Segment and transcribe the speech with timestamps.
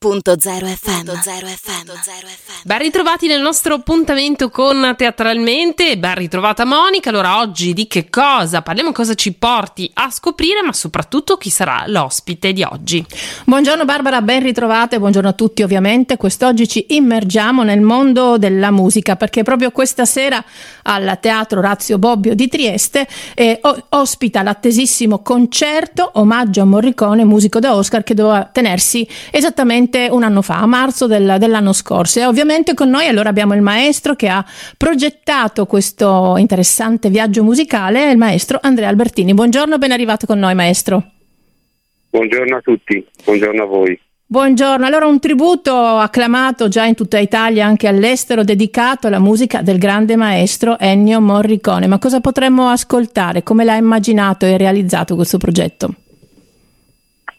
[0.00, 1.08] 100.0 FM.
[1.08, 1.90] FM.
[2.62, 7.10] Ben ritrovati nel nostro appuntamento con Teatralmente, ben ritrovata Monica.
[7.10, 8.62] Allora oggi di che cosa?
[8.62, 13.04] Parliamo cosa ci porti a scoprire, ma soprattutto chi sarà l'ospite di oggi.
[13.44, 16.16] Buongiorno Barbara, ben ritrovate, buongiorno a tutti ovviamente.
[16.16, 20.40] Quest'oggi ci immergiamo nel mondo della musica perché proprio questa sera
[20.84, 27.74] al Teatro Razio Bobbio di Trieste eh, ospita l'attesissimo concerto omaggio a Morricone, musico da
[27.74, 32.20] Oscar, che doveva tenersi esattamente esattamente un anno fa, a marzo del, dell'anno scorso.
[32.20, 34.44] E ovviamente con noi allora abbiamo il maestro che ha
[34.76, 39.34] progettato questo interessante viaggio musicale, il maestro Andrea Albertini.
[39.34, 41.02] Buongiorno, ben arrivato con noi maestro.
[42.10, 44.00] Buongiorno a tutti, buongiorno a voi.
[44.30, 49.78] Buongiorno, allora un tributo acclamato già in tutta Italia, anche all'estero, dedicato alla musica del
[49.78, 51.86] grande maestro Ennio Morricone.
[51.86, 53.42] Ma cosa potremmo ascoltare?
[53.42, 55.94] Come l'ha immaginato e realizzato questo progetto?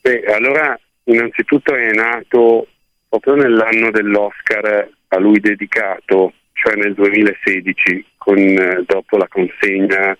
[0.00, 2.68] Beh, allora innanzitutto è nato
[3.08, 10.16] proprio nell'anno dell'Oscar a lui dedicato, cioè nel 2016, con, eh, dopo la consegna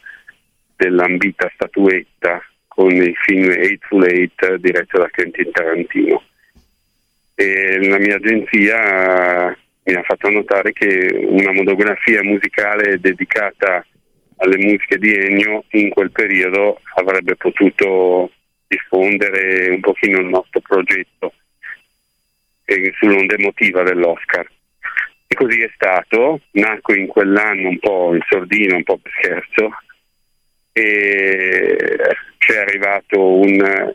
[0.77, 6.23] dell'ambita statuetta con il film Eightful Eight diretto da Quentin Tarantino.
[7.35, 13.85] E la mia agenzia mi ha fatto notare che una monografia musicale dedicata
[14.39, 18.31] alle musiche di Ennio in quel periodo avrebbe potuto
[18.67, 21.33] diffondere un pochino il nostro progetto
[22.65, 24.49] eh, sull'onda emotiva dell'Oscar.
[25.29, 29.71] E così è stato, nacque in quell'anno un po' in sordino, un po' per scherzo,
[30.73, 31.77] e
[32.39, 33.95] ci è arrivato un,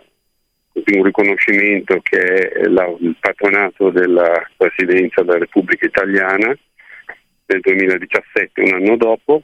[0.74, 6.58] un riconoscimento che è la, il patronato della Presidenza della Repubblica Italiana
[7.46, 9.44] del 2017, un anno dopo,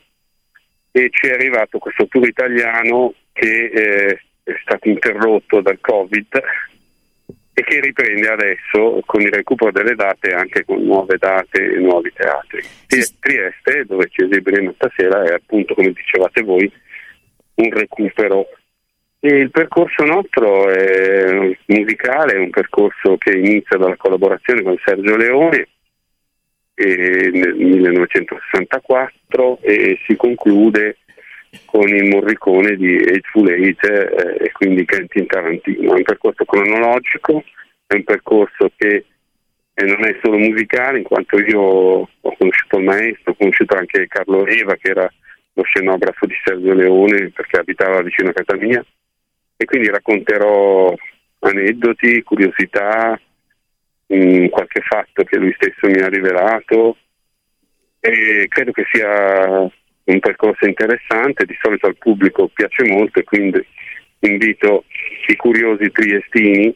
[0.91, 6.41] e ci è arrivato questo tour italiano che eh, è stato interrotto dal Covid
[7.53, 12.13] e che riprende adesso con il recupero delle date anche con nuove date e nuovi
[12.13, 12.61] teatri.
[13.19, 16.71] Trieste, dove ci esibiremo stasera, è appunto, come dicevate voi,
[17.55, 18.47] un recupero.
[19.19, 25.17] E il percorso nostro è musicale, è un percorso che inizia dalla collaborazione con Sergio
[25.17, 25.67] Leone
[26.75, 30.97] nel 1964 e si conclude
[31.65, 35.93] con il Morricone di Eightful Eight eh, e quindi Quentin Tarantino.
[35.93, 37.43] È un percorso cronologico,
[37.85, 39.05] è un percorso che
[39.73, 44.07] eh, non è solo musicale, in quanto io ho conosciuto il maestro, ho conosciuto anche
[44.07, 45.11] Carlo Reva che era
[45.53, 48.83] lo scenografo di Sergio Leone perché abitava vicino a casa mia
[49.55, 50.93] e quindi racconterò
[51.39, 53.19] aneddoti, curiosità,
[54.07, 56.97] mh, mm, qualche fatto che lui stesso mi ha rivelato
[57.99, 59.69] e credo che sia
[60.07, 63.65] un percorso interessante, di solito al pubblico piace molto e quindi
[64.19, 64.85] invito
[65.27, 66.73] i curiosi triestini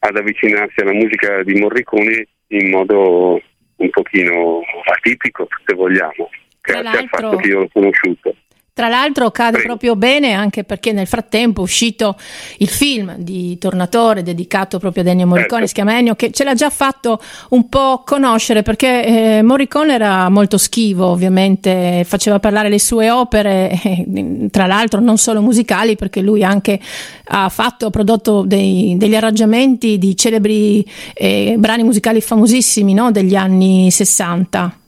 [0.00, 3.40] ad avvicinarsi alla musica di Morricone in modo
[3.76, 6.28] un pochino atipico, se vogliamo,
[6.60, 8.34] grazie al fatto che io l'ho conosciuto.
[8.74, 9.66] Tra l'altro cade Prego.
[9.66, 12.16] proprio bene anche perché nel frattempo è uscito
[12.56, 15.66] il film di Tornatore dedicato proprio ad Ennio Morricone, certo.
[15.66, 19.04] si chiama Ennio, che ce l'ha già fatto un po' conoscere perché
[19.36, 25.18] eh, Morricone era molto schivo ovviamente, faceva parlare le sue opere, eh, tra l'altro non
[25.18, 26.80] solo musicali perché lui anche
[27.24, 33.10] ha fatto, ha prodotto dei, degli arrangiamenti di celebri eh, brani musicali famosissimi no?
[33.10, 34.78] degli anni 60.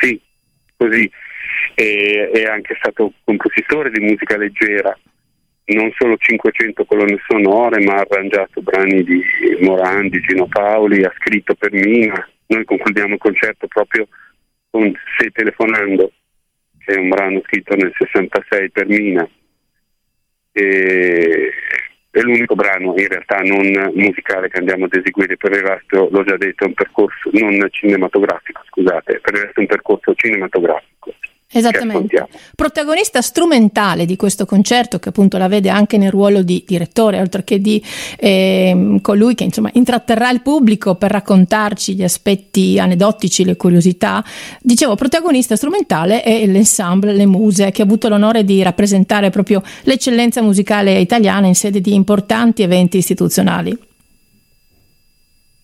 [0.00, 0.18] Sì,
[0.78, 1.10] così
[1.82, 4.96] e è anche stato compositore di musica leggera,
[5.64, 9.20] non solo 500 colonne sonore, ma ha arrangiato brani di
[9.60, 12.28] Morandi, Gino Paoli, ha scritto per Mina.
[12.46, 14.06] Noi concludiamo il concerto proprio
[14.70, 16.12] con Sei telefonando,
[16.78, 19.28] che è un brano scritto nel 66 per Mina.
[20.52, 21.52] E
[22.10, 26.22] è l'unico brano in realtà non musicale che andiamo ad eseguire, per il resto l'ho
[26.22, 31.14] già detto, è un percorso non cinematografico, scusate, per il resto è un percorso cinematografico.
[31.52, 32.26] Esattamente.
[32.56, 37.44] Protagonista strumentale di questo concerto, che appunto la vede anche nel ruolo di direttore, oltre
[37.44, 37.82] che di
[38.18, 44.24] eh, colui che insomma intratterrà il pubblico per raccontarci gli aspetti aneddotici, le curiosità.
[44.60, 50.40] Dicevo, protagonista strumentale è l'ensemble Le Muse, che ha avuto l'onore di rappresentare proprio l'eccellenza
[50.40, 53.76] musicale italiana in sede di importanti eventi istituzionali.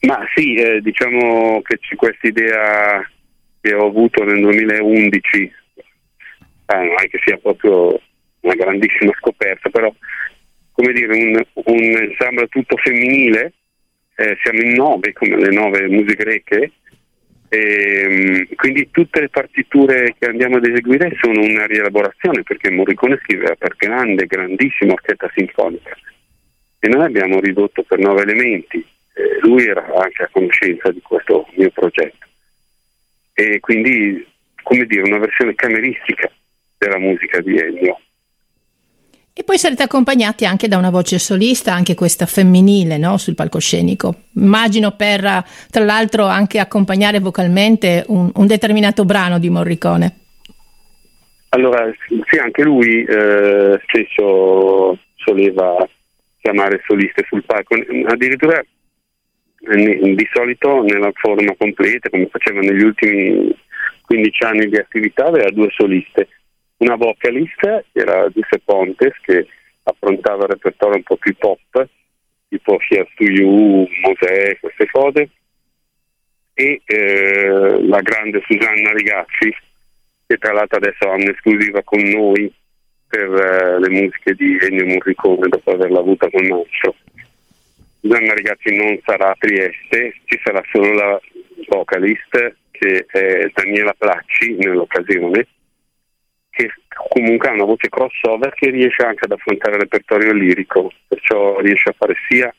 [0.01, 3.03] Ma sì, eh, diciamo che c'è questa idea
[3.61, 5.53] che ho avuto nel 2011
[6.69, 8.01] eh, non è che sia proprio
[8.41, 9.93] una grandissima scoperta, però
[10.73, 13.53] come dire un, un ensemble tutto femminile,
[14.17, 16.73] eh, siamo in nove come le nove muse greche,
[17.49, 23.19] e, ehm, quindi tutte le partiture che andiamo ad eseguire sono una rielaborazione perché Morricone
[23.23, 25.97] scriveva per grande, grandissima orchestra sinfonica
[26.79, 28.85] e noi abbiamo ridotto per nove elementi
[29.19, 32.27] eh, lui era anche a conoscenza di questo mio progetto.
[33.33, 34.25] E quindi,
[34.63, 36.31] come dire, una versione cameristica
[36.79, 38.01] della musica di Ennio.
[39.33, 43.19] E poi sarete accompagnati anche da una voce solista, anche questa femminile, no?
[43.19, 44.23] sul palcoscenico.
[44.35, 45.21] Immagino per,
[45.71, 50.17] tra l'altro, anche accompagnare vocalmente un, un determinato brano di Morricone.
[51.51, 51.89] Allora,
[52.27, 55.89] sì, anche lui eh, spesso soleva
[56.41, 57.77] chiamare soliste sul palco,
[58.07, 58.61] addirittura
[59.61, 63.55] di solito nella forma completa, come faceva negli ultimi
[64.05, 66.29] 15 anni di attività, aveva due soliste,
[66.79, 69.47] una vocalist, che era Giuseppe Pontes, che
[69.83, 71.89] affrontava il repertorio un po' più pop,
[72.49, 75.31] tipo Here's to You, Mosè, queste cose,
[76.55, 79.55] e eh, la grande Susanna Rigazzi,
[80.27, 82.53] che tra l'altro adesso ha un'esclusiva con noi
[83.09, 86.95] per uh, le musiche di Ennio Morricone dopo averla avuta con Nacho.
[88.01, 91.21] Susanna ragazzi non sarà a Trieste, ci sarà solo la
[91.69, 95.47] vocalist che è Daniela Placci nell'occasione,
[96.59, 96.73] che
[97.11, 101.91] comunque ha una voce crossover che riesce anche ad affrontare il repertorio lirico, perciò riesce
[101.91, 102.53] a fare sia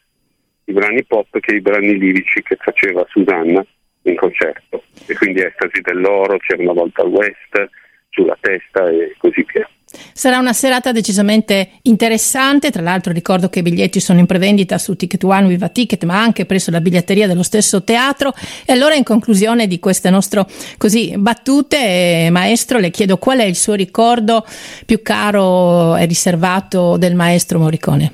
[0.63, 3.65] i brani pop che i brani lirici che faceva Susanna
[4.03, 4.83] in concerto.
[5.05, 7.69] E quindi Estasi dell'Oro, c'era una volta al West,
[8.09, 9.69] sulla testa e così via.
[10.13, 14.95] Sarà una serata decisamente interessante, tra l'altro ricordo che i biglietti sono in prevendita su
[14.95, 18.33] Ticket One, Viva Ticket, ma anche presso la biglietteria dello stesso teatro.
[18.65, 20.45] E allora in conclusione di queste nostre
[20.77, 24.45] così, battute, eh, maestro, le chiedo qual è il suo ricordo
[24.85, 28.13] più caro e riservato del maestro Morricone?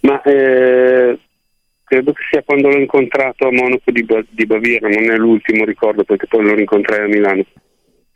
[0.00, 1.18] Ma eh,
[1.84, 6.04] credo che sia quando l'ho incontrato a Monaco di, di Baviera, non è l'ultimo ricordo
[6.04, 7.44] perché poi lo rincontrai a Milano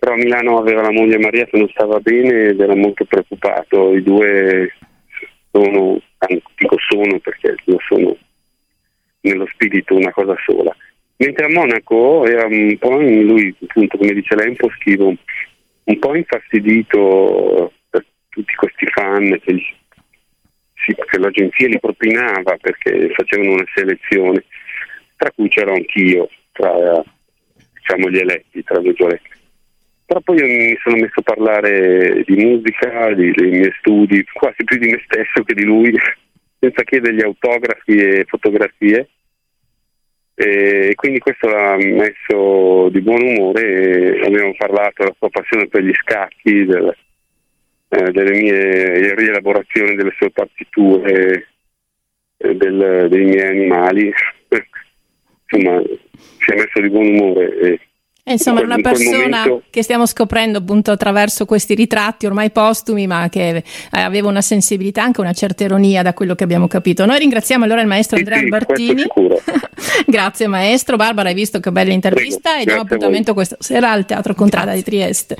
[0.04, 3.94] però a Milano aveva la moglie Maria che non stava bene ed era molto preoccupato.
[3.94, 4.70] I due
[5.50, 5.98] sono,
[6.58, 8.14] dico sono perché lo sono
[9.22, 10.76] nello spirito una cosa sola.
[11.16, 15.14] Mentre a Monaco era un po', lui appunto come dice lei, un po' schivo,
[15.84, 19.64] un po' infastidito per tutti questi fan che, gli,
[20.84, 24.44] che l'agenzia li propinava perché facevano una selezione,
[25.16, 27.02] tra cui c'ero anch'io, tra
[27.72, 29.33] diciamo, gli eletti, tra virgolette.
[30.20, 34.78] Poi io mi sono messo a parlare di musica, di, dei miei studi, quasi più
[34.78, 35.93] di me stesso che di lui,
[36.58, 39.08] senza chiedergli autografi e fotografie.
[40.37, 45.93] E quindi questo l'ha messo di buon umore abbiamo parlato della sua passione per gli
[45.94, 46.96] scacchi, del,
[47.88, 51.49] eh, delle mie rielaborazioni delle sue partiture,
[52.37, 54.12] eh, del, dei miei animali.
[55.46, 57.58] Insomma, si è messo di buon umore.
[57.58, 57.81] E,
[58.26, 59.62] eh, insomma, una persona momento...
[59.69, 65.03] che stiamo scoprendo appunto attraverso questi ritratti ormai postumi, ma che eh, aveva una sensibilità,
[65.03, 67.05] anche una certa ironia da quello che abbiamo capito.
[67.05, 69.05] Noi ringraziamo allora il maestro Andrea sì, Albertini.
[70.09, 70.97] grazie maestro.
[70.97, 74.73] Barbara, hai visto che bella intervista Prego, e diamo appuntamento questa sera al Teatro Contrada
[74.73, 74.82] grazie.
[74.82, 75.37] di Trieste.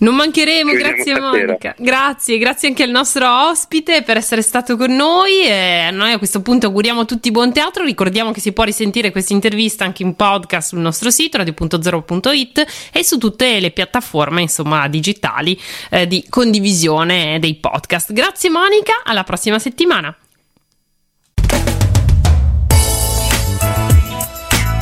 [0.00, 1.74] Non mancheremo, grazie Monica.
[1.78, 5.46] Grazie, grazie anche al nostro ospite per essere stato con noi.
[5.46, 7.82] E noi a questo punto auguriamo tutti buon teatro.
[7.82, 12.66] Ricordiamo che si può risentire questa intervista anche in podcast sul nostro sito radio.0.it www.radioticino.it
[12.92, 15.58] e su tutte le piattaforme insomma digitali
[15.90, 18.12] eh, di condivisione dei podcast.
[18.12, 20.16] Grazie Monica, alla prossima settimana.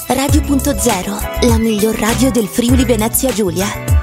[0.06, 3.93] Radio.0, la miglior radio del Friuli Venezia Giulia.